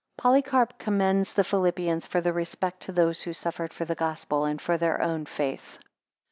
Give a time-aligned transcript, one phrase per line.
[0.17, 4.59] Polycarp commends the Philippians for their respect to those who suffered for the Gospel; and
[4.59, 5.77] for their own faith.